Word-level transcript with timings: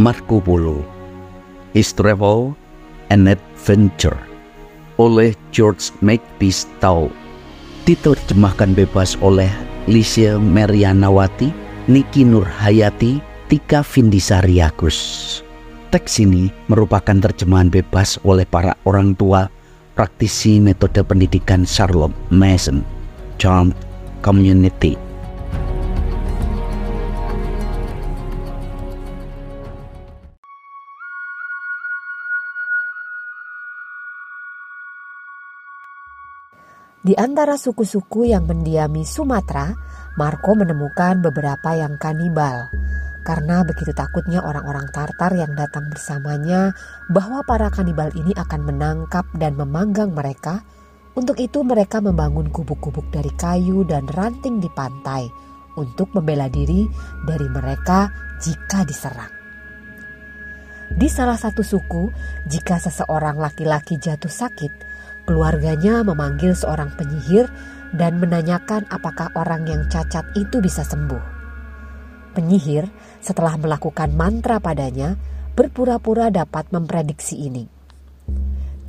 Marco 0.00 0.40
Polo 0.40 0.80
His 1.76 1.92
Travel 1.92 2.56
and 3.12 3.28
Adventure 3.28 4.16
oleh 5.00 5.32
George 5.50 5.92
Makepeace 6.04 6.68
Tau 6.78 7.08
diterjemahkan 7.88 8.78
bebas 8.78 9.18
oleh 9.18 9.50
Licia 9.90 10.38
Merianawati, 10.38 11.50
Niki 11.90 12.22
Nurhayati, 12.22 13.18
Tika 13.50 13.82
Vindisari 13.82 14.62
Agus. 14.62 15.40
Teks 15.90 16.22
ini 16.22 16.48
merupakan 16.70 17.18
terjemahan 17.18 17.68
bebas 17.68 18.16
oleh 18.24 18.46
para 18.46 18.78
orang 18.86 19.12
tua 19.18 19.50
praktisi 19.92 20.56
metode 20.62 21.04
pendidikan 21.04 21.68
Charlotte 21.68 22.14
Mason, 22.32 22.80
Charmed 23.36 23.76
Community. 24.24 25.11
Di 37.02 37.18
antara 37.18 37.58
suku-suku 37.58 38.30
yang 38.30 38.46
mendiami 38.46 39.02
Sumatera, 39.02 39.74
Marco 40.14 40.54
menemukan 40.54 41.18
beberapa 41.18 41.74
yang 41.74 41.98
kanibal. 41.98 42.70
Karena 43.26 43.66
begitu 43.66 43.90
takutnya 43.90 44.38
orang-orang 44.38 44.86
Tartar 44.94 45.34
yang 45.34 45.50
datang 45.58 45.90
bersamanya 45.90 46.70
bahwa 47.10 47.42
para 47.42 47.74
kanibal 47.74 48.06
ini 48.14 48.30
akan 48.38 48.70
menangkap 48.70 49.26
dan 49.34 49.58
memanggang 49.58 50.14
mereka, 50.14 50.62
untuk 51.18 51.42
itu 51.42 51.66
mereka 51.66 51.98
membangun 51.98 52.46
gubuk-gubuk 52.54 53.10
dari 53.10 53.34
kayu 53.34 53.82
dan 53.82 54.06
ranting 54.06 54.62
di 54.62 54.70
pantai 54.70 55.26
untuk 55.74 56.14
membela 56.14 56.46
diri 56.46 56.86
dari 57.26 57.50
mereka 57.50 58.14
jika 58.38 58.86
diserang. 58.86 59.42
Di 60.92 61.10
salah 61.10 61.40
satu 61.40 61.66
suku, 61.66 62.14
jika 62.46 62.78
seseorang 62.78 63.42
laki-laki 63.42 63.98
jatuh 63.98 64.30
sakit, 64.30 64.91
Keluarganya 65.22 66.02
memanggil 66.02 66.50
seorang 66.58 66.90
penyihir 66.98 67.46
dan 67.94 68.18
menanyakan 68.18 68.88
apakah 68.90 69.30
orang 69.38 69.70
yang 69.70 69.86
cacat 69.86 70.26
itu 70.34 70.58
bisa 70.58 70.82
sembuh. 70.82 71.22
Penyihir, 72.34 72.90
setelah 73.22 73.54
melakukan 73.54 74.10
mantra 74.16 74.58
padanya, 74.58 75.14
berpura-pura 75.54 76.32
dapat 76.32 76.72
memprediksi 76.74 77.38
ini. 77.38 77.68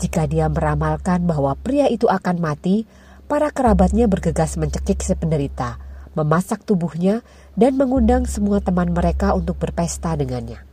Jika 0.02 0.26
dia 0.26 0.50
meramalkan 0.50 1.28
bahwa 1.30 1.54
pria 1.54 1.86
itu 1.86 2.10
akan 2.10 2.42
mati, 2.42 2.90
para 3.30 3.54
kerabatnya 3.54 4.10
bergegas 4.10 4.58
mencekik 4.58 5.06
si 5.06 5.14
penderita, 5.14 5.78
memasak 6.18 6.66
tubuhnya, 6.66 7.22
dan 7.54 7.78
mengundang 7.78 8.26
semua 8.26 8.58
teman 8.58 8.90
mereka 8.90 9.38
untuk 9.38 9.62
berpesta 9.62 10.18
dengannya. 10.18 10.66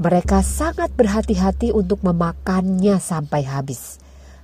Mereka 0.00 0.40
sangat 0.40 0.96
berhati-hati 0.96 1.76
untuk 1.76 2.00
memakannya 2.00 2.96
sampai 2.96 3.44
habis 3.44 4.00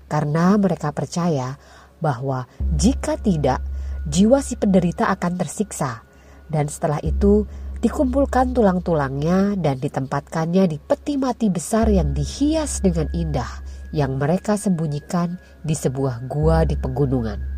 karena 0.06 0.54
mereka 0.58 0.90
percaya 0.94 1.58
bahwa 1.98 2.46
jika 2.76 3.18
tidak, 3.18 3.62
jiwa 4.06 4.38
si 4.42 4.54
penderita 4.54 5.10
akan 5.10 5.38
tersiksa, 5.38 6.06
dan 6.46 6.70
setelah 6.70 7.02
itu 7.02 7.46
dikumpulkan 7.82 8.56
tulang-tulangnya 8.56 9.58
dan 9.60 9.76
ditempatkannya 9.78 10.64
di 10.70 10.78
peti 10.80 11.20
mati 11.20 11.52
besar 11.52 11.92
yang 11.92 12.16
dihias 12.16 12.80
dengan 12.80 13.10
indah 13.12 13.48
yang 13.92 14.16
mereka 14.16 14.56
sembunyikan 14.56 15.38
di 15.62 15.76
sebuah 15.76 16.24
gua 16.26 16.64
di 16.64 16.74
pegunungan. 16.74 17.56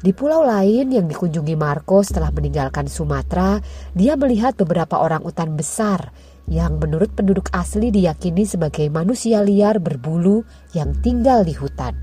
Di 0.00 0.16
pulau 0.16 0.40
lain 0.40 0.96
yang 0.96 1.04
dikunjungi 1.04 1.60
Marco 1.60 2.00
setelah 2.00 2.32
meninggalkan 2.32 2.88
Sumatera, 2.88 3.60
dia 3.92 4.16
melihat 4.16 4.56
beberapa 4.56 4.96
orang 4.96 5.20
utan 5.28 5.52
besar 5.60 6.08
yang 6.50 6.82
menurut 6.82 7.14
penduduk 7.14 7.48
asli 7.54 7.94
diyakini 7.94 8.42
sebagai 8.42 8.90
manusia 8.90 9.40
liar 9.40 9.78
berbulu 9.78 10.42
yang 10.74 10.92
tinggal 10.98 11.46
di 11.46 11.54
hutan. 11.54 11.94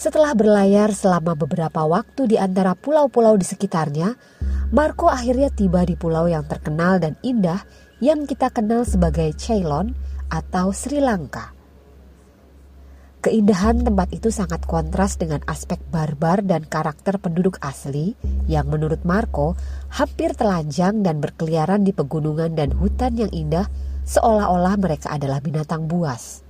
Setelah 0.00 0.32
berlayar 0.32 0.96
selama 0.96 1.36
beberapa 1.36 1.84
waktu 1.84 2.32
di 2.32 2.36
antara 2.40 2.72
pulau-pulau 2.72 3.36
di 3.36 3.44
sekitarnya, 3.44 4.16
Marco 4.72 5.12
akhirnya 5.12 5.52
tiba 5.52 5.84
di 5.84 5.92
pulau 5.92 6.24
yang 6.24 6.48
terkenal 6.48 6.96
dan 6.96 7.20
indah 7.20 7.60
yang 8.00 8.24
kita 8.24 8.48
kenal 8.48 8.88
sebagai 8.88 9.36
Ceylon 9.36 9.92
atau 10.32 10.72
Sri 10.72 11.04
Lanka. 11.04 11.59
Keindahan 13.20 13.84
tempat 13.84 14.16
itu 14.16 14.32
sangat 14.32 14.64
kontras 14.64 15.20
dengan 15.20 15.44
aspek 15.44 15.76
barbar 15.92 16.40
dan 16.40 16.64
karakter 16.64 17.20
penduduk 17.20 17.60
asli 17.60 18.16
yang 18.48 18.72
menurut 18.72 19.04
Marco 19.04 19.60
hampir 19.92 20.32
telanjang 20.32 21.04
dan 21.04 21.20
berkeliaran 21.20 21.84
di 21.84 21.92
pegunungan 21.92 22.56
dan 22.56 22.72
hutan 22.72 23.20
yang 23.20 23.28
indah 23.28 23.68
seolah-olah 24.08 24.72
mereka 24.80 25.12
adalah 25.12 25.36
binatang 25.44 25.84
buas. 25.84 26.40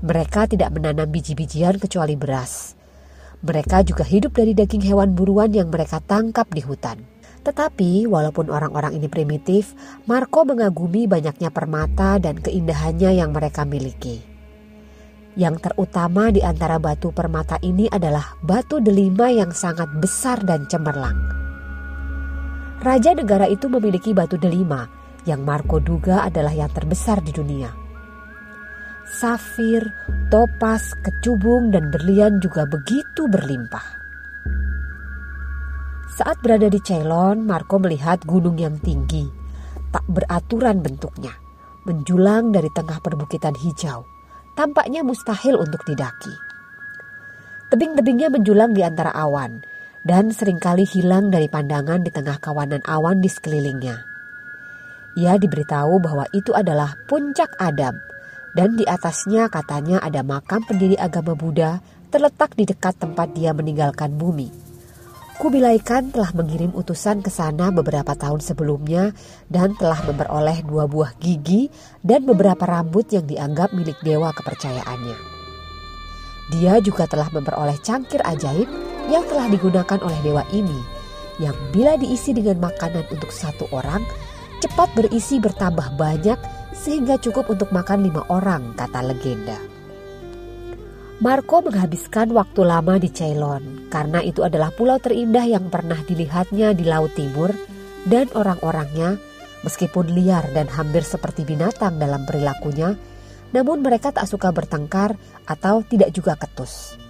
Mereka 0.00 0.48
tidak 0.48 0.72
menanam 0.72 1.12
biji-bijian 1.12 1.76
kecuali 1.76 2.16
beras. 2.16 2.72
Mereka 3.44 3.84
juga 3.84 4.08
hidup 4.08 4.32
dari 4.32 4.56
daging 4.56 4.80
hewan 4.80 5.12
buruan 5.12 5.52
yang 5.52 5.68
mereka 5.68 6.00
tangkap 6.00 6.48
di 6.48 6.64
hutan. 6.64 7.04
Tetapi 7.44 8.08
walaupun 8.08 8.48
orang-orang 8.48 8.96
ini 8.96 9.12
primitif, 9.12 9.76
Marco 10.08 10.48
mengagumi 10.48 11.04
banyaknya 11.04 11.52
permata 11.52 12.16
dan 12.16 12.40
keindahannya 12.40 13.20
yang 13.20 13.36
mereka 13.36 13.68
miliki. 13.68 14.33
Yang 15.34 15.66
terutama 15.66 16.30
di 16.30 16.46
antara 16.46 16.78
batu 16.78 17.10
permata 17.10 17.58
ini 17.58 17.90
adalah 17.90 18.38
batu 18.38 18.78
delima 18.78 19.26
yang 19.34 19.50
sangat 19.50 19.90
besar 19.98 20.38
dan 20.46 20.70
cemerlang. 20.70 21.18
Raja 22.78 23.18
negara 23.18 23.50
itu 23.50 23.66
memiliki 23.66 24.14
batu 24.14 24.38
delima 24.38 24.86
yang 25.26 25.42
Marco 25.42 25.82
duga 25.82 26.22
adalah 26.22 26.54
yang 26.54 26.70
terbesar 26.70 27.18
di 27.18 27.34
dunia. 27.34 27.66
Safir, 29.10 29.82
topas, 30.30 30.94
kecubung, 31.02 31.74
dan 31.74 31.90
berlian 31.90 32.38
juga 32.38 32.62
begitu 32.70 33.26
berlimpah. 33.26 34.06
Saat 36.14 36.38
berada 36.46 36.70
di 36.70 36.78
Ceylon, 36.78 37.42
Marco 37.42 37.82
melihat 37.82 38.22
gunung 38.22 38.54
yang 38.54 38.78
tinggi, 38.78 39.26
tak 39.90 40.06
beraturan 40.06 40.78
bentuknya, 40.78 41.34
menjulang 41.82 42.54
dari 42.54 42.70
tengah 42.70 43.02
perbukitan 43.02 43.58
hijau 43.58 44.13
tampaknya 44.54 45.02
mustahil 45.02 45.58
untuk 45.58 45.82
didaki. 45.86 46.32
Tebing-tebingnya 47.70 48.30
menjulang 48.30 48.70
di 48.70 48.86
antara 48.86 49.10
awan 49.10 49.62
dan 50.06 50.30
sering 50.30 50.62
kali 50.62 50.86
hilang 50.86 51.28
dari 51.28 51.50
pandangan 51.50 52.02
di 52.02 52.10
tengah 52.14 52.38
kawanan 52.38 52.80
awan 52.86 53.18
di 53.18 53.30
sekelilingnya. 53.30 54.06
Ia 55.14 55.38
diberitahu 55.38 56.02
bahwa 56.02 56.26
itu 56.34 56.50
adalah 56.54 56.98
puncak 57.06 57.54
Adam 57.58 57.98
dan 58.54 58.78
di 58.78 58.86
atasnya 58.86 59.50
katanya 59.50 59.98
ada 60.02 60.22
makam 60.22 60.62
pendiri 60.62 60.94
agama 60.98 61.34
Buddha 61.34 61.82
terletak 62.14 62.54
di 62.54 62.66
dekat 62.66 62.98
tempat 63.02 63.34
dia 63.34 63.50
meninggalkan 63.50 64.14
bumi. 64.14 64.63
Kubilai 65.34 65.82
Khan 65.82 66.14
telah 66.14 66.30
mengirim 66.30 66.70
utusan 66.78 67.18
ke 67.18 67.26
sana 67.26 67.74
beberapa 67.74 68.14
tahun 68.14 68.38
sebelumnya 68.38 69.10
dan 69.50 69.74
telah 69.74 69.98
memperoleh 70.06 70.62
dua 70.62 70.86
buah 70.86 71.10
gigi 71.18 71.66
dan 72.06 72.22
beberapa 72.22 72.62
rambut 72.62 73.10
yang 73.10 73.26
dianggap 73.26 73.74
milik 73.74 73.98
dewa 74.06 74.30
kepercayaannya. 74.30 75.18
Dia 76.54 76.78
juga 76.78 77.10
telah 77.10 77.26
memperoleh 77.34 77.74
cangkir 77.82 78.22
ajaib 78.22 78.70
yang 79.10 79.26
telah 79.26 79.50
digunakan 79.50 79.98
oleh 80.06 80.18
dewa 80.22 80.46
ini, 80.54 80.80
yang 81.42 81.56
bila 81.74 81.98
diisi 81.98 82.30
dengan 82.30 82.62
makanan 82.62 83.02
untuk 83.10 83.34
satu 83.34 83.66
orang, 83.74 84.06
cepat 84.62 84.86
berisi 84.94 85.42
bertambah 85.42 85.98
banyak 85.98 86.38
sehingga 86.70 87.18
cukup 87.18 87.50
untuk 87.50 87.74
makan 87.74 88.06
lima 88.06 88.22
orang, 88.30 88.70
kata 88.78 89.02
legenda. 89.02 89.73
Marco 91.24 91.64
menghabiskan 91.64 92.36
waktu 92.36 92.68
lama 92.68 93.00
di 93.00 93.08
Ceylon 93.08 93.88
karena 93.88 94.20
itu 94.20 94.44
adalah 94.44 94.68
pulau 94.68 95.00
terindah 95.00 95.48
yang 95.48 95.72
pernah 95.72 95.96
dilihatnya 96.04 96.76
di 96.76 96.84
Laut 96.84 97.16
Timur 97.16 97.48
dan 98.04 98.28
orang-orangnya 98.36 99.16
meskipun 99.64 100.12
liar 100.12 100.44
dan 100.52 100.68
hampir 100.68 101.00
seperti 101.00 101.48
binatang 101.48 101.96
dalam 101.96 102.28
perilakunya, 102.28 103.00
namun 103.56 103.80
mereka 103.80 104.12
tak 104.12 104.28
suka 104.28 104.52
bertengkar 104.52 105.16
atau 105.48 105.80
tidak 105.88 106.12
juga 106.12 106.36
ketus. 106.36 107.00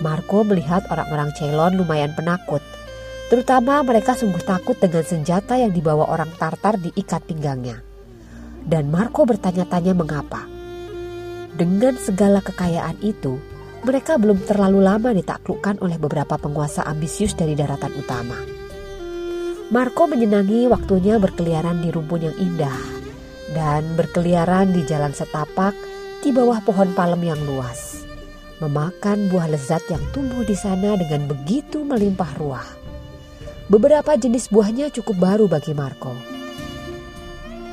Marco 0.00 0.40
melihat 0.48 0.88
orang-orang 0.88 1.36
Ceylon 1.36 1.76
lumayan 1.76 2.16
penakut, 2.16 2.64
terutama 3.28 3.84
mereka 3.84 4.16
sungguh 4.16 4.40
takut 4.40 4.80
dengan 4.80 5.04
senjata 5.04 5.60
yang 5.60 5.76
dibawa 5.76 6.08
orang 6.08 6.32
Tartar 6.40 6.80
di 6.80 6.88
ikat 6.96 7.28
pinggangnya. 7.28 7.76
Dan 8.64 8.88
Marco 8.88 9.28
bertanya-tanya 9.28 9.92
mengapa. 9.92 10.51
Dengan 11.52 12.00
segala 12.00 12.40
kekayaan 12.40 12.96
itu, 13.04 13.36
mereka 13.84 14.16
belum 14.16 14.40
terlalu 14.48 14.80
lama 14.80 15.12
ditaklukkan 15.12 15.84
oleh 15.84 16.00
beberapa 16.00 16.40
penguasa 16.40 16.86
ambisius 16.88 17.36
dari 17.36 17.52
daratan 17.52 17.92
utama. 17.92 18.40
Marco 19.72 20.04
menyenangi 20.08 20.68
waktunya 20.68 21.20
berkeliaran 21.20 21.80
di 21.84 21.88
rumpun 21.92 22.24
yang 22.24 22.36
indah 22.36 22.80
dan 23.52 23.84
berkeliaran 23.96 24.72
di 24.72 24.84
jalan 24.88 25.12
setapak 25.12 25.76
di 26.24 26.32
bawah 26.32 26.60
pohon 26.64 26.92
palem 26.96 27.20
yang 27.20 27.40
luas. 27.44 28.04
Memakan 28.60 29.26
buah 29.26 29.50
lezat 29.50 29.82
yang 29.90 30.00
tumbuh 30.14 30.46
di 30.46 30.54
sana 30.54 30.94
dengan 30.94 31.26
begitu 31.26 31.82
melimpah 31.82 32.32
ruah. 32.38 32.68
Beberapa 33.66 34.14
jenis 34.14 34.46
buahnya 34.48 34.94
cukup 34.94 35.18
baru 35.18 35.50
bagi 35.50 35.74
Marco. 35.74 36.14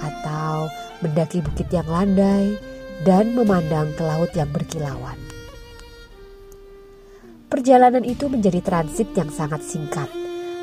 Atau 0.02 0.72
mendaki 1.06 1.46
bukit 1.46 1.70
yang 1.70 1.86
landai 1.86 2.58
dan 3.04 3.36
memandang 3.36 3.92
ke 3.96 4.04
laut 4.04 4.32
yang 4.36 4.50
berkilauan. 4.52 5.18
Perjalanan 7.50 8.06
itu 8.06 8.30
menjadi 8.30 8.62
transit 8.62 9.10
yang 9.18 9.34
sangat 9.34 9.66
singkat 9.66 10.10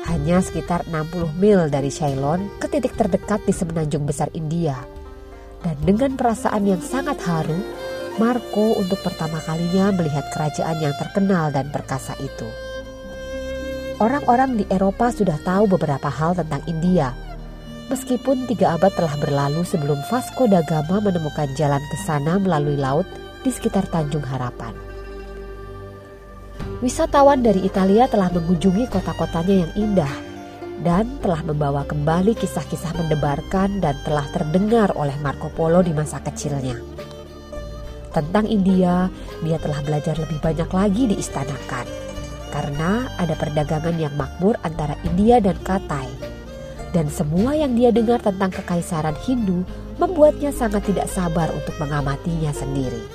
hanya 0.07 0.39
sekitar 0.39 0.87
60 0.87 1.35
mil 1.35 1.67
dari 1.67 1.91
Ceylon 1.91 2.47
ke 2.63 2.71
titik 2.71 2.95
terdekat 2.95 3.43
di 3.43 3.51
semenanjung 3.51 4.07
besar 4.07 4.31
India. 4.31 4.79
Dan 5.59 5.75
dengan 5.83 6.15
perasaan 6.15 6.63
yang 6.63 6.79
sangat 6.79 7.19
haru, 7.27 7.59
Marco 8.17 8.79
untuk 8.79 9.03
pertama 9.03 9.37
kalinya 9.43 9.91
melihat 9.91 10.25
kerajaan 10.31 10.79
yang 10.79 10.95
terkenal 10.95 11.51
dan 11.51 11.67
perkasa 11.69 12.15
itu. 12.23 12.47
Orang-orang 13.99 14.61
di 14.61 14.65
Eropa 14.69 15.09
sudah 15.11 15.41
tahu 15.41 15.67
beberapa 15.75 16.07
hal 16.07 16.37
tentang 16.37 16.61
India. 16.69 17.11
Meskipun 17.87 18.51
tiga 18.51 18.75
abad 18.75 18.91
telah 18.99 19.15
berlalu 19.15 19.63
sebelum 19.63 20.03
Vasco 20.11 20.43
da 20.43 20.59
Gama 20.67 20.99
menemukan 20.99 21.47
jalan 21.55 21.79
ke 21.79 21.97
sana 22.03 22.35
melalui 22.35 22.75
laut 22.75 23.07
di 23.47 23.49
sekitar 23.51 23.87
Tanjung 23.87 24.27
Harapan. 24.27 24.75
Wisatawan 26.83 27.41
dari 27.41 27.63
Italia 27.63 28.11
telah 28.11 28.27
mengunjungi 28.27 28.91
kota-kotanya 28.91 29.55
yang 29.65 29.71
indah 29.79 30.13
dan 30.83 31.15
telah 31.23 31.41
membawa 31.47 31.87
kembali 31.87 32.35
kisah-kisah 32.35 32.91
mendebarkan 32.99 33.79
dan 33.79 33.95
telah 34.03 34.27
terdengar 34.35 34.91
oleh 34.99 35.15
Marco 35.23 35.47
Polo 35.55 35.79
di 35.79 35.95
masa 35.95 36.19
kecilnya. 36.19 36.75
Tentang 38.11 38.51
India, 38.51 39.07
dia 39.47 39.57
telah 39.63 39.79
belajar 39.79 40.19
lebih 40.19 40.43
banyak 40.43 40.69
lagi 40.69 41.03
di 41.07 41.15
Istanakan 41.15 41.87
karena 42.51 43.07
ada 43.15 43.33
perdagangan 43.39 43.95
yang 43.95 44.11
makmur 44.19 44.59
antara 44.67 44.99
India 45.07 45.39
dan 45.39 45.55
Katai. 45.63 46.26
Dan 46.97 47.13
semua 47.13 47.53
yang 47.53 47.77
dia 47.77 47.93
dengar 47.93 48.17
tentang 48.17 48.49
kekaisaran 48.49 49.13
Hindu 49.21 49.61
membuatnya 50.01 50.49
sangat 50.49 50.81
tidak 50.89 51.05
sabar 51.05 51.45
untuk 51.53 51.77
mengamatinya 51.77 52.49
sendiri. 52.49 53.05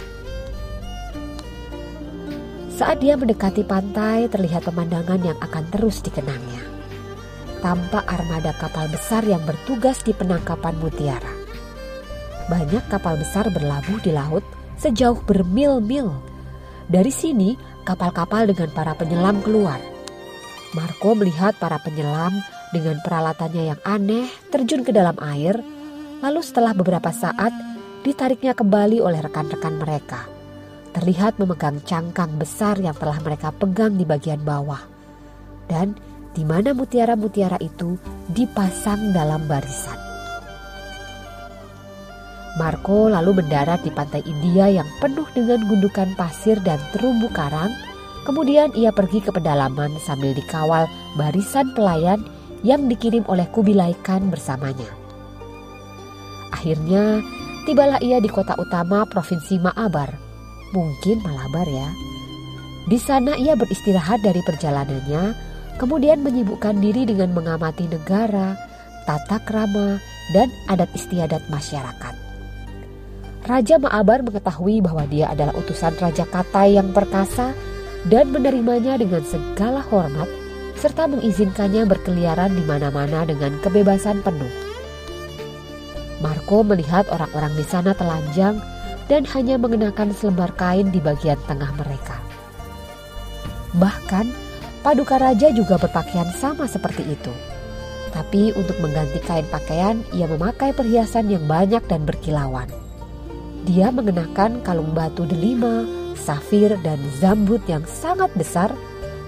Saat 2.70 3.02
dia 3.02 3.18
mendekati 3.18 3.66
pantai, 3.66 4.30
terlihat 4.30 4.70
pemandangan 4.70 5.18
yang 5.26 5.34
akan 5.42 5.66
terus 5.74 5.98
dikenangnya. 5.98 6.62
Tampak 7.58 8.06
armada 8.06 8.54
kapal 8.54 8.86
besar 8.86 9.26
yang 9.26 9.42
bertugas 9.42 9.98
di 10.06 10.14
penangkapan 10.14 10.78
mutiara. 10.78 11.34
Banyak 12.46 12.86
kapal 12.86 13.18
besar 13.18 13.50
berlabuh 13.50 13.98
di 13.98 14.14
laut 14.14 14.46
sejauh 14.78 15.18
bermil-mil. 15.26 16.14
Dari 16.86 17.10
sini, 17.10 17.58
kapal-kapal 17.82 18.46
dengan 18.46 18.70
para 18.70 18.94
penyelam 18.94 19.42
keluar. 19.42 19.82
Marco 20.70 21.18
melihat 21.18 21.58
para 21.58 21.82
penyelam 21.82 22.30
dengan 22.74 22.98
peralatannya 23.04 23.76
yang 23.76 23.80
aneh 23.84 24.26
terjun 24.48 24.82
ke 24.82 24.90
dalam 24.90 25.14
air, 25.20 25.60
lalu 26.24 26.40
setelah 26.40 26.72
beberapa 26.72 27.12
saat 27.12 27.52
ditariknya 28.02 28.56
kembali 28.56 28.98
oleh 28.98 29.20
rekan-rekan 29.22 29.76
mereka 29.78 30.32
terlihat 30.92 31.40
memegang 31.40 31.80
cangkang 31.82 32.36
besar 32.36 32.76
yang 32.78 32.92
telah 32.96 33.16
mereka 33.24 33.50
pegang 33.50 33.96
di 33.96 34.04
bagian 34.04 34.40
bawah. 34.44 34.80
Dan 35.66 35.96
di 36.36 36.44
mana 36.44 36.76
mutiara-mutiara 36.76 37.60
itu 37.60 37.96
dipasang 38.32 39.12
dalam 39.16 39.44
barisan. 39.48 39.96
Marco 42.60 43.08
lalu 43.08 43.40
mendarat 43.40 43.80
di 43.80 43.88
pantai 43.88 44.20
India 44.28 44.68
yang 44.68 44.88
penuh 45.00 45.24
dengan 45.32 45.64
gundukan 45.64 46.12
pasir 46.20 46.60
dan 46.60 46.76
terumbu 46.92 47.32
karang. 47.32 47.72
Kemudian 48.28 48.70
ia 48.76 48.92
pergi 48.92 49.24
ke 49.24 49.32
pedalaman 49.32 49.96
sambil 50.04 50.36
dikawal 50.36 50.84
barisan 51.16 51.72
pelayan 51.72 52.20
yang 52.62 52.86
dikirim 52.86 53.26
oleh 53.26 53.46
Kubilai 53.50 53.94
Khan 54.02 54.30
bersamanya. 54.30 54.88
Akhirnya, 56.54 57.22
tibalah 57.66 57.98
ia 57.98 58.22
di 58.22 58.30
kota 58.30 58.54
utama 58.58 59.02
Provinsi 59.06 59.58
Maabar, 59.58 60.14
mungkin 60.70 61.22
Malabar 61.26 61.66
ya. 61.66 61.88
Di 62.86 62.98
sana 62.98 63.38
ia 63.38 63.54
beristirahat 63.54 64.22
dari 64.22 64.42
perjalanannya, 64.42 65.34
kemudian 65.78 66.22
menyibukkan 66.22 66.78
diri 66.78 67.06
dengan 67.06 67.34
mengamati 67.34 67.86
negara, 67.86 68.58
tata 69.06 69.38
krama, 69.42 69.98
dan 70.30 70.50
adat 70.70 70.90
istiadat 70.94 71.42
masyarakat. 71.50 72.14
Raja 73.42 73.74
Maabar 73.82 74.22
mengetahui 74.22 74.78
bahwa 74.78 75.02
dia 75.10 75.34
adalah 75.34 75.50
utusan 75.58 75.98
Raja 75.98 76.22
Katai 76.30 76.78
yang 76.78 76.94
perkasa 76.94 77.50
dan 78.06 78.30
menerimanya 78.30 78.94
dengan 78.98 79.22
segala 79.26 79.82
hormat 79.82 80.41
serta 80.78 81.08
mengizinkannya 81.08 81.84
berkeliaran 81.88 82.54
di 82.54 82.64
mana-mana 82.64 83.26
dengan 83.26 83.56
kebebasan 83.60 84.24
penuh. 84.24 84.50
Marco 86.22 86.62
melihat 86.62 87.10
orang-orang 87.10 87.52
di 87.58 87.64
sana 87.66 87.92
telanjang 87.92 88.62
dan 89.10 89.26
hanya 89.34 89.58
mengenakan 89.58 90.14
selembar 90.14 90.54
kain 90.54 90.88
di 90.94 91.02
bagian 91.02 91.38
tengah 91.50 91.74
mereka. 91.74 92.16
Bahkan, 93.74 94.26
Paduka 94.82 95.14
Raja 95.14 95.54
juga 95.54 95.78
berpakaian 95.78 96.30
sama 96.34 96.66
seperti 96.66 97.06
itu. 97.06 97.32
Tapi 98.12 98.52
untuk 98.52 98.76
mengganti 98.82 99.22
kain 99.24 99.46
pakaian, 99.48 100.04
ia 100.12 100.28
memakai 100.28 100.74
perhiasan 100.76 101.32
yang 101.32 101.46
banyak 101.48 101.80
dan 101.88 102.04
berkilauan. 102.04 102.68
Dia 103.64 103.94
mengenakan 103.94 104.60
kalung 104.66 104.90
batu 104.92 105.24
delima, 105.24 105.86
safir, 106.18 106.76
dan 106.82 106.98
zambut 107.22 107.62
yang 107.70 107.86
sangat 107.86 108.28
besar, 108.34 108.74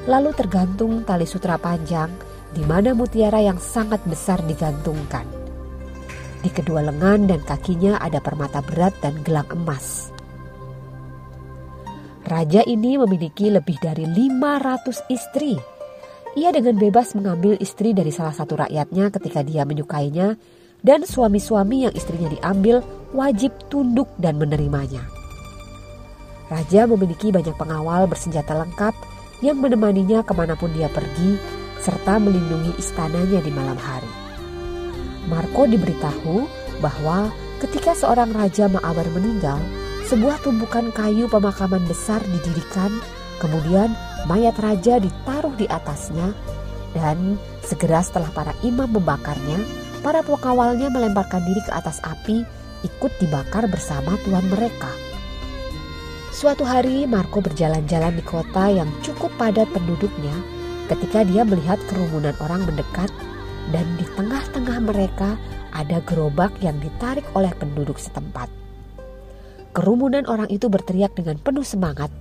lalu 0.04 0.36
tergantung 0.36 1.04
tali 1.04 1.24
sutra 1.24 1.56
panjang 1.56 2.12
di 2.54 2.62
mana 2.62 2.94
mutiara 2.94 3.42
yang 3.42 3.58
sangat 3.58 4.00
besar 4.06 4.38
digantungkan. 4.44 5.26
Di 6.44 6.52
kedua 6.52 6.84
lengan 6.84 7.24
dan 7.24 7.40
kakinya 7.40 7.96
ada 7.98 8.20
permata 8.20 8.60
berat 8.60 8.92
dan 9.00 9.16
gelang 9.24 9.48
emas. 9.56 10.12
Raja 12.24 12.64
ini 12.64 12.96
memiliki 12.96 13.52
lebih 13.52 13.76
dari 13.80 14.04
500 14.08 15.12
istri. 15.12 15.56
Ia 16.36 16.50
dengan 16.52 16.76
bebas 16.80 17.12
mengambil 17.16 17.56
istri 17.60 17.92
dari 17.92 18.12
salah 18.12 18.32
satu 18.32 18.60
rakyatnya 18.64 19.12
ketika 19.12 19.40
dia 19.44 19.64
menyukainya 19.68 20.36
dan 20.84 21.04
suami-suami 21.08 21.88
yang 21.88 21.94
istrinya 21.96 22.28
diambil 22.28 22.84
wajib 23.16 23.52
tunduk 23.72 24.08
dan 24.20 24.36
menerimanya. 24.36 25.04
Raja 26.52 26.84
memiliki 26.84 27.32
banyak 27.32 27.56
pengawal 27.56 28.04
bersenjata 28.04 28.52
lengkap 28.52 29.13
yang 29.40 29.58
menemaninya 29.58 30.22
ke 30.22 30.32
mana 30.36 30.54
pun 30.54 30.70
dia 30.76 30.86
pergi 30.92 31.38
serta 31.82 32.16
melindungi 32.16 32.76
istananya 32.80 33.40
di 33.44 33.50
malam 33.52 33.76
hari. 33.76 34.12
Marco 35.28 35.64
diberitahu 35.64 36.44
bahwa 36.80 37.32
ketika 37.64 37.96
seorang 37.96 38.32
raja 38.32 38.68
Maabar 38.68 39.08
meninggal, 39.12 39.60
sebuah 40.04 40.40
tumpukan 40.44 40.92
kayu 40.92 41.28
pemakaman 41.32 41.80
besar 41.88 42.20
didirikan, 42.20 42.92
kemudian 43.40 43.92
mayat 44.28 44.56
raja 44.60 45.00
ditaruh 45.00 45.52
di 45.56 45.64
atasnya, 45.68 46.32
dan 46.92 47.40
segera 47.64 48.04
setelah 48.04 48.28
para 48.32 48.52
imam 48.60 48.88
membakarnya, 48.88 49.60
para 50.04 50.20
pengawalnya 50.20 50.92
melemparkan 50.92 51.40
diri 51.48 51.60
ke 51.64 51.72
atas 51.72 52.04
api, 52.04 52.44
ikut 52.84 53.12
dibakar 53.16 53.64
bersama 53.68 54.16
tuan 54.28 54.44
mereka. 54.52 54.92
Suatu 56.44 56.60
hari 56.60 57.08
Marco 57.08 57.40
berjalan-jalan 57.40 58.20
di 58.20 58.24
kota 58.28 58.68
yang 58.68 58.92
cukup 59.00 59.32
padat 59.40 59.64
penduduknya 59.72 60.36
ketika 60.92 61.24
dia 61.24 61.40
melihat 61.40 61.80
kerumunan 61.88 62.36
orang 62.36 62.68
mendekat 62.68 63.08
dan 63.72 63.88
di 63.96 64.04
tengah-tengah 64.12 64.76
mereka 64.84 65.40
ada 65.72 66.04
gerobak 66.04 66.52
yang 66.60 66.76
ditarik 66.84 67.24
oleh 67.32 67.48
penduduk 67.56 67.96
setempat. 67.96 68.52
Kerumunan 69.72 70.28
orang 70.28 70.52
itu 70.52 70.68
berteriak 70.68 71.16
dengan 71.16 71.40
penuh 71.40 71.64
semangat. 71.64 72.12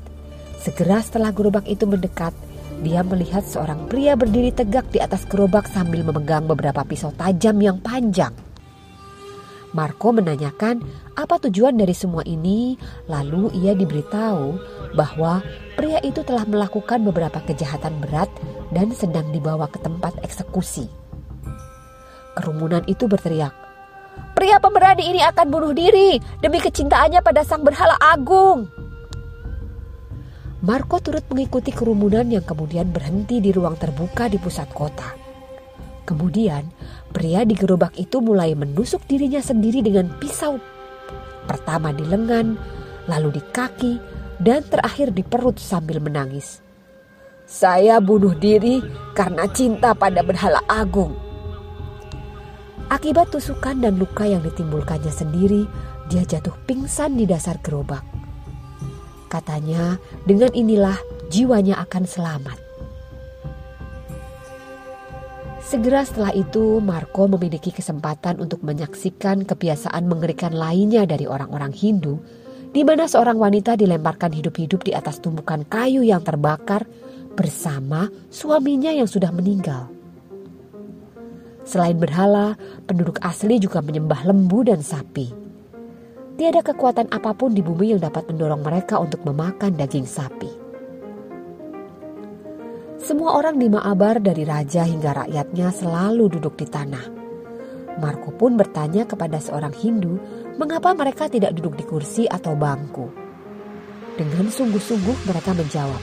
Segera 0.56 1.04
setelah 1.04 1.36
gerobak 1.36 1.68
itu 1.68 1.84
mendekat, 1.84 2.32
dia 2.80 3.04
melihat 3.04 3.44
seorang 3.44 3.92
pria 3.92 4.16
berdiri 4.16 4.56
tegak 4.56 4.88
di 4.88 5.04
atas 5.04 5.28
gerobak 5.28 5.68
sambil 5.68 6.00
memegang 6.00 6.48
beberapa 6.48 6.88
pisau 6.88 7.12
tajam 7.20 7.60
yang 7.60 7.76
panjang. 7.84 8.32
Marco 9.74 10.14
menanyakan 10.14 10.86
apa 11.18 11.42
tujuan 11.50 11.74
dari 11.74 11.98
semua 11.98 12.22
ini, 12.30 12.78
lalu 13.10 13.50
ia 13.58 13.74
diberitahu 13.74 14.58
bahwa 14.94 15.42
pria 15.74 15.98
itu 16.06 16.22
telah 16.22 16.46
melakukan 16.46 17.02
beberapa 17.02 17.42
kejahatan 17.42 17.98
berat 18.02 18.30
dan 18.70 18.94
sedang 18.94 19.34
dibawa 19.34 19.66
ke 19.70 19.82
tempat 19.82 20.14
eksekusi. 20.22 20.86
Kerumunan 22.38 22.86
itu 22.86 23.10
berteriak, 23.10 23.54
Pria 24.34 24.58
pemberani 24.58 25.14
ini 25.14 25.22
akan 25.22 25.48
bunuh 25.50 25.74
diri 25.74 26.18
demi 26.42 26.58
kecintaannya 26.58 27.22
pada 27.22 27.46
sang 27.46 27.62
berhala 27.62 27.98
agung. 28.02 28.66
Marco 30.64 30.98
turut 31.04 31.28
mengikuti 31.28 31.76
kerumunan 31.76 32.24
yang 32.32 32.42
kemudian 32.42 32.90
berhenti 32.90 33.44
di 33.44 33.52
ruang 33.52 33.76
terbuka 33.76 34.32
di 34.32 34.40
pusat 34.40 34.72
kota. 34.72 35.12
Kemudian, 36.04 36.68
pria 37.14 37.46
di 37.46 37.54
gerobak 37.54 37.94
itu 38.02 38.18
mulai 38.20 38.58
menusuk 38.58 39.06
dirinya 39.06 39.40
sendiri 39.40 39.86
dengan 39.86 40.10
pisau. 40.18 40.58
Pertama 41.46 41.94
di 41.94 42.02
lengan, 42.02 42.58
lalu 43.06 43.38
di 43.38 43.42
kaki, 43.54 43.94
dan 44.42 44.66
terakhir 44.66 45.14
di 45.14 45.22
perut 45.22 45.62
sambil 45.62 46.02
menangis. 46.02 46.60
Saya 47.46 48.02
bunuh 48.02 48.34
diri 48.34 48.82
karena 49.14 49.46
cinta 49.54 49.94
pada 49.94 50.26
berhala 50.26 50.64
agung. 50.66 51.14
Akibat 52.90 53.30
tusukan 53.30 53.80
dan 53.80 54.02
luka 54.02 54.26
yang 54.26 54.42
ditimbulkannya 54.42 55.14
sendiri, 55.14 55.70
dia 56.10 56.26
jatuh 56.26 56.56
pingsan 56.66 57.16
di 57.16 57.30
dasar 57.30 57.62
gerobak. 57.62 58.04
Katanya, 59.32 59.98
dengan 60.30 60.54
inilah 60.54 60.98
jiwanya 61.30 61.82
akan 61.84 62.04
selamat. 62.06 62.73
Segera 65.64 66.04
setelah 66.04 66.36
itu, 66.36 66.84
Marco 66.84 67.26
memiliki 67.32 67.72
kesempatan 67.72 68.44
untuk 68.44 68.68
menyaksikan 68.68 69.48
kebiasaan 69.48 70.06
mengerikan 70.06 70.52
lainnya 70.52 71.08
dari 71.08 71.24
orang-orang 71.24 71.72
Hindu, 71.72 72.20
di 72.76 72.84
mana 72.84 73.08
seorang 73.08 73.40
wanita 73.40 73.80
dilemparkan 73.80 74.36
hidup-hidup 74.36 74.84
di 74.84 74.92
atas 74.92 75.24
tumpukan 75.24 75.64
kayu 75.64 76.04
yang 76.04 76.20
terbakar 76.20 76.84
bersama 77.34 78.12
suaminya 78.28 78.92
yang 78.92 79.08
sudah 79.08 79.32
meninggal. 79.32 79.88
Selain 81.64 81.96
berhala, 81.96 82.60
penduduk 82.84 83.24
asli 83.24 83.56
juga 83.56 83.80
menyembah 83.80 84.28
lembu 84.28 84.68
dan 84.68 84.84
sapi. 84.84 85.32
Tiada 86.36 86.60
kekuatan 86.60 87.08
apa 87.08 87.32
pun 87.32 87.56
di 87.56 87.64
bumi 87.64 87.96
yang 87.96 88.04
dapat 88.04 88.28
mendorong 88.28 88.60
mereka 88.66 89.00
untuk 89.00 89.24
memakan 89.24 89.80
daging 89.80 90.04
sapi. 90.04 90.63
Semua 93.04 93.36
orang 93.36 93.60
di 93.60 93.68
Maabar 93.68 94.24
dari 94.24 94.48
raja 94.48 94.88
hingga 94.88 95.12
rakyatnya 95.12 95.76
selalu 95.76 96.40
duduk 96.40 96.56
di 96.56 96.64
tanah. 96.64 97.04
Marco 98.00 98.32
pun 98.32 98.56
bertanya 98.56 99.04
kepada 99.04 99.44
seorang 99.44 99.76
Hindu 99.76 100.24
mengapa 100.56 100.96
mereka 100.96 101.28
tidak 101.28 101.52
duduk 101.52 101.76
di 101.76 101.84
kursi 101.84 102.32
atau 102.32 102.56
bangku. 102.56 103.12
Dengan 104.16 104.48
sungguh-sungguh 104.48 105.28
mereka 105.28 105.52
menjawab, 105.52 106.00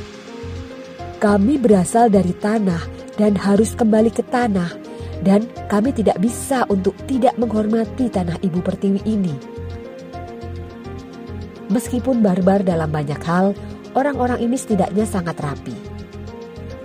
kami 1.25 1.57
berasal 1.57 2.13
dari 2.13 2.37
tanah 2.37 2.85
dan 3.17 3.33
harus 3.33 3.73
kembali 3.73 4.13
ke 4.13 4.21
tanah 4.21 4.69
dan 5.25 5.49
kami 5.73 5.97
tidak 5.97 6.21
bisa 6.21 6.69
untuk 6.69 6.93
tidak 7.09 7.33
menghormati 7.41 8.13
tanah 8.13 8.37
ibu 8.45 8.61
pertiwi 8.61 9.01
ini. 9.09 9.33
Meskipun 11.73 12.21
barbar 12.21 12.61
dalam 12.61 12.93
banyak 12.93 13.25
hal, 13.25 13.57
orang-orang 13.97 14.45
ini 14.45 14.61
setidaknya 14.61 15.09
sangat 15.09 15.41
rapi. 15.41 15.90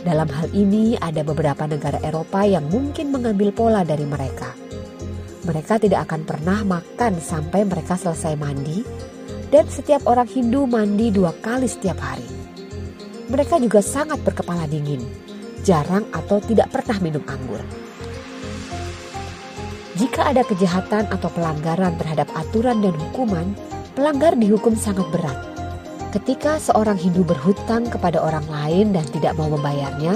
Dalam 0.05 0.29
hal 0.29 0.53
ini 0.53 0.93
ada 1.01 1.25
beberapa 1.25 1.65
negara 1.65 1.97
Eropa 2.05 2.45
yang 2.45 2.69
mungkin 2.69 3.09
mengambil 3.09 3.49
pola 3.49 3.81
dari 3.81 4.05
mereka. 4.05 4.53
Mereka 5.49 5.81
tidak 5.81 6.05
akan 6.05 6.21
pernah 6.29 6.61
makan 6.61 7.17
sampai 7.17 7.65
mereka 7.65 7.97
selesai 7.97 8.37
mandi 8.37 8.85
dan 9.49 9.65
setiap 9.65 10.05
orang 10.05 10.29
Hindu 10.29 10.69
mandi 10.69 11.09
dua 11.09 11.33
kali 11.41 11.65
setiap 11.65 11.97
hari. 11.97 12.29
Mereka 13.33 13.57
juga 13.57 13.81
sangat 13.81 14.21
berkepala 14.21 14.69
dingin, 14.69 15.01
jarang 15.65 16.05
atau 16.13 16.37
tidak 16.37 16.69
pernah 16.69 17.01
minum 17.01 17.25
anggur. 17.25 17.65
Jika 19.97 20.29
ada 20.29 20.45
kejahatan 20.45 21.09
atau 21.09 21.33
pelanggaran 21.33 21.97
terhadap 21.97 22.29
aturan 22.37 22.77
dan 22.85 22.93
hukuman, 22.93 23.57
pelanggar 23.97 24.37
dihukum 24.37 24.77
sangat 24.77 25.09
berat. 25.09 25.54
Ketika 26.15 26.55
seorang 26.63 26.95
Hindu 26.95 27.27
berhutang 27.27 27.91
kepada 27.91 28.23
orang 28.23 28.47
lain 28.47 28.95
dan 28.95 29.03
tidak 29.11 29.35
mau 29.35 29.51
membayarnya, 29.51 30.15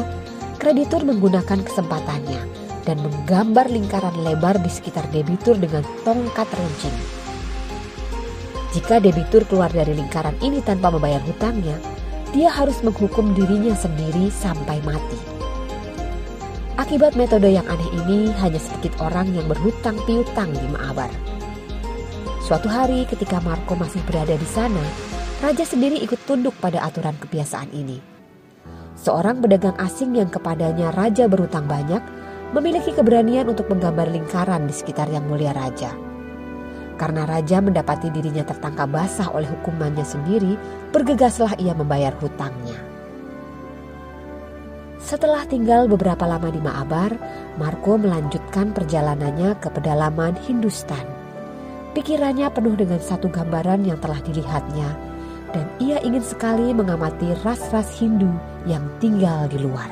kreditur 0.56 1.04
menggunakan 1.04 1.60
kesempatannya 1.60 2.40
dan 2.88 3.04
menggambar 3.04 3.68
lingkaran 3.68 4.16
lebar 4.24 4.64
di 4.64 4.72
sekitar 4.72 5.04
debitur 5.12 5.60
dengan 5.60 5.84
tongkat 6.08 6.48
runcing. 6.56 6.96
Jika 8.72 9.04
debitur 9.04 9.44
keluar 9.44 9.68
dari 9.76 9.92
lingkaran 9.92 10.40
ini 10.40 10.64
tanpa 10.64 10.88
membayar 10.88 11.20
hutangnya, 11.20 11.76
dia 12.32 12.48
harus 12.48 12.80
menghukum 12.80 13.36
dirinya 13.36 13.76
sendiri 13.76 14.32
sampai 14.32 14.80
mati. 14.88 15.20
Akibat 16.80 17.20
metode 17.20 17.52
yang 17.52 17.68
aneh 17.68 17.92
ini, 18.08 18.32
hanya 18.40 18.56
sedikit 18.56 18.96
orang 19.04 19.36
yang 19.36 19.52
berhutang 19.52 20.00
piutang 20.08 20.48
di 20.56 20.64
Maabar. 20.72 21.12
Suatu 22.40 22.72
hari 22.72 23.04
ketika 23.04 23.44
Marco 23.44 23.76
masih 23.76 24.00
berada 24.08 24.32
di 24.32 24.48
sana, 24.48 24.80
raja 25.40 25.64
sendiri 25.64 25.96
ikut 26.04 26.20
tunduk 26.28 26.52
pada 26.60 26.84
aturan 26.84 27.16
kebiasaan 27.16 27.72
ini. 27.72 28.04
Seorang 29.00 29.40
pedagang 29.40 29.80
asing 29.80 30.20
yang 30.20 30.28
kepadanya 30.28 30.92
raja 30.92 31.32
berhutang 31.32 31.64
banyak, 31.64 32.04
memiliki 32.52 32.92
keberanian 32.92 33.48
untuk 33.48 33.72
menggambar 33.72 34.12
lingkaran 34.12 34.68
di 34.68 34.76
sekitar 34.76 35.08
yang 35.08 35.24
mulia 35.24 35.56
raja. 35.56 35.96
Karena 37.00 37.24
raja 37.24 37.64
mendapati 37.64 38.12
dirinya 38.12 38.44
tertangkap 38.44 38.92
basah 38.92 39.32
oleh 39.32 39.48
hukumannya 39.48 40.04
sendiri, 40.04 40.60
bergegaslah 40.92 41.56
ia 41.56 41.72
membayar 41.72 42.12
hutangnya. 42.20 42.76
Setelah 45.00 45.48
tinggal 45.48 45.88
beberapa 45.88 46.28
lama 46.28 46.52
di 46.52 46.60
Maabar, 46.60 47.16
Marco 47.56 47.96
melanjutkan 47.96 48.76
perjalanannya 48.76 49.56
ke 49.64 49.72
pedalaman 49.72 50.36
Hindustan. 50.44 51.08
Pikirannya 51.96 52.52
penuh 52.52 52.76
dengan 52.76 53.00
satu 53.00 53.32
gambaran 53.32 53.88
yang 53.88 53.98
telah 54.04 54.20
dilihatnya, 54.20 55.09
dan 55.54 55.66
ia 55.82 55.98
ingin 56.06 56.22
sekali 56.22 56.74
mengamati 56.74 57.34
ras-ras 57.42 57.90
Hindu 57.98 58.30
yang 58.70 58.86
tinggal 59.02 59.50
di 59.50 59.58
luar. 59.58 59.90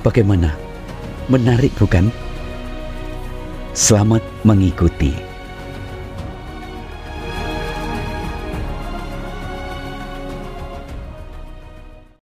Bagaimana? 0.00 0.56
Menarik 1.28 1.76
bukan? 1.76 2.08
Selamat 3.76 4.24
mengikuti. 4.42 5.29